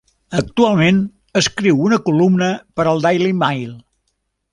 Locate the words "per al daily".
2.79-3.29